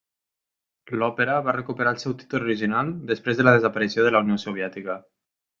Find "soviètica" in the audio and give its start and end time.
4.49-5.01